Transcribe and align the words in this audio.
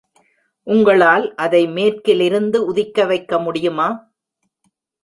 உங்களால் 0.67 1.35
அதை 1.35 1.67
மேற்கிலிருந்து 1.67 2.65
உதிக்க 2.65 3.05
வைக்க 3.05 3.39
முடியுமா? 3.39 3.89